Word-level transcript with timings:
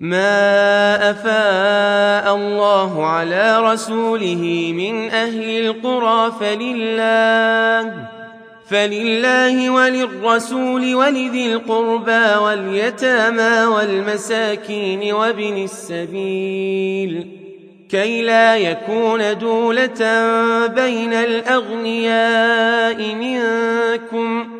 ما 0.00 1.10
افاء 1.10 2.36
الله 2.36 3.06
على 3.06 3.72
رسوله 3.72 4.72
من 4.76 5.10
أهل 5.10 5.66
القرى 5.66 6.32
فلله 6.40 8.08
فلله 8.70 9.70
وللرسول 9.70 10.94
ولذي 10.94 11.52
القربى 11.52 12.36
واليتامى 12.42 13.66
والمساكين 13.66 15.12
وابن 15.12 15.64
السبيل 15.64 17.26
كي 17.90 18.22
لا 18.22 18.56
يكون 18.56 19.38
دوله 19.38 20.06
بين 20.66 21.12
الاغنياء 21.12 23.14
منكم 23.14 24.59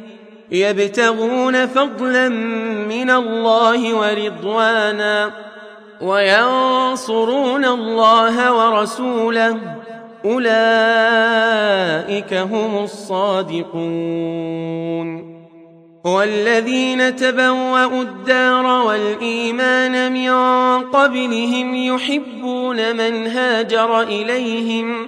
يبتغون 0.51 1.65
فضلا 1.65 2.29
من 2.89 3.09
الله 3.09 3.93
ورضوانا 3.93 5.31
وينصرون 6.01 7.65
الله 7.65 8.53
ورسوله. 8.53 9.57
أولئك 10.25 12.33
هم 12.33 12.83
الصادقون. 12.83 14.61
والذين 16.05 17.15
تبوأوا 17.15 18.01
الدار 18.01 18.65
والإيمان 18.65 20.13
من 20.13 20.31
قبلهم 20.83 21.75
يحبون 21.75 22.95
من 22.95 23.27
هاجر 23.27 24.01
إليهم 24.01 25.07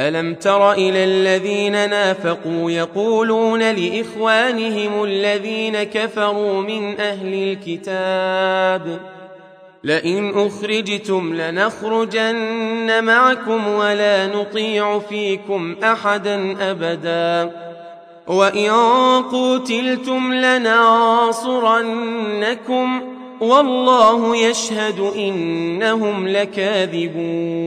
ألم 0.00 0.34
تر 0.34 0.72
إلى 0.72 1.04
الذين 1.04 1.90
نافقوا 1.90 2.70
يقولون 2.70 3.62
لإخوانهم 3.72 5.04
الذين 5.04 5.82
كفروا 5.82 6.62
من 6.62 7.00
أهل 7.00 7.34
الكتاب 7.34 9.00
لئن 9.84 10.46
أخرجتم 10.46 11.34
لنخرجن 11.34 13.04
معكم 13.04 13.68
ولا 13.68 14.26
نطيع 14.26 14.98
فيكم 14.98 15.76
أحدا 15.84 16.56
أبدا 16.70 17.52
وإن 18.26 18.70
قوتلتم 19.22 20.34
لننصرنكم 20.34 21.56
والله 23.40 24.36
يشهد 24.36 25.12
إنهم 25.16 26.28
لكاذبون 26.28 27.66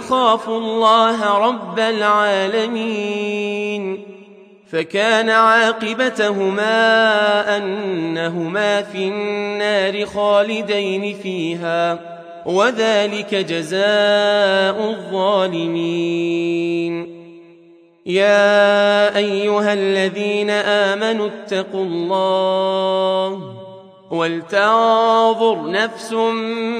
أخاف 0.00 0.48
الله 0.48 1.38
رب 1.48 1.78
العالمين 1.78 3.30
فكان 4.72 5.30
عاقبتهما 5.30 6.66
أنهما 7.56 8.82
في 8.82 9.08
النار 9.08 10.06
خالدين 10.06 11.16
فيها 11.22 11.98
وذلك 12.46 13.34
جزاء 13.34 14.90
الظالمين. 14.90 16.40
يا 18.06 19.16
أيها 19.16 19.72
الذين 19.72 20.50
آمنوا 20.50 21.26
اتقوا 21.28 21.84
الله 21.84 23.49
ولتنظر 24.10 25.70
نفس 25.70 26.12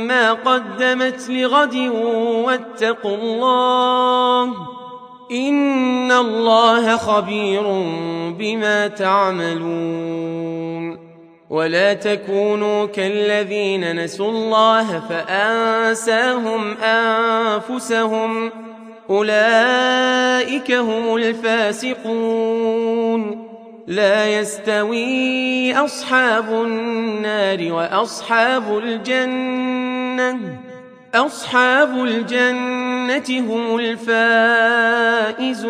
ما 0.06 0.32
قدمت 0.32 1.28
لغد 1.28 1.76
واتقوا 2.44 3.16
الله 3.16 4.44
إن 5.32 6.12
الله 6.12 6.96
خبير 6.96 7.62
بما 8.38 8.88
تعملون 8.88 10.30
ولا 11.50 11.94
تكونوا 11.94 12.86
كالذين 12.86 14.04
نسوا 14.04 14.30
الله 14.30 15.00
فأنساهم 15.08 16.76
أنفسهم 16.76 18.50
أولئك 19.10 20.72
هم 20.72 21.16
الفاسقون 21.16 22.70
لا 23.86 24.40
يستوي 24.40 25.74
أصحاب 25.74 26.48
النار 26.50 27.72
وأصحاب 27.72 28.78
الجنة. 28.78 30.38
أصحاب 31.14 32.04
الجنة 32.04 33.24
هم 33.28 33.78
الفائزون. 35.38 35.60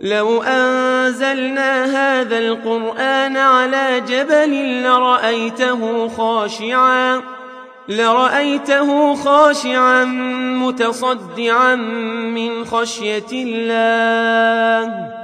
لو 0.00 0.42
أنزلنا 0.42 1.84
هذا 1.84 2.38
القرآن 2.38 3.36
على 3.36 4.02
جبل 4.08 4.82
لرأيته 4.82 6.08
خاشعا 6.08 7.22
لرأيته 7.88 9.14
خاشعا 9.14 10.04
متصدعا 10.64 11.74
من 12.34 12.64
خشية 12.64 13.32
الله. 13.32 15.23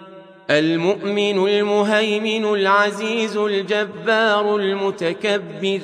المؤمن 0.59 1.47
المهيمن 1.47 2.45
العزيز 2.45 3.37
الجبار 3.37 4.55
المتكبر. 4.55 5.79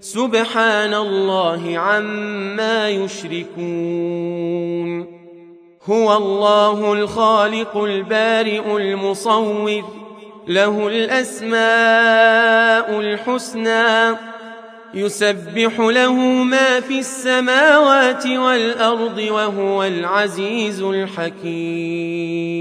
سبحان 0.00 0.94
الله 0.94 1.78
عما 1.78 2.88
يشركون. 2.88 4.36
هو 5.84 6.16
الله 6.16 6.92
الخالق 6.92 7.76
البارئ 7.76 8.76
المصور. 8.76 9.84
له 10.48 10.88
الأسماء 10.88 11.60
الحسنى. 13.00 14.16
يسبح 14.94 15.80
له 15.80 16.14
ما 16.44 16.80
في 16.80 16.98
السماوات 16.98 18.26
والأرض 18.26 19.18
وهو 19.18 19.84
العزيز 19.84 20.82
الحكيم. 20.82 22.56